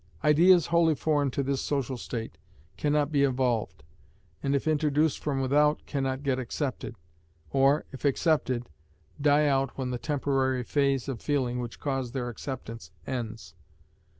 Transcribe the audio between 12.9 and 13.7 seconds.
ends.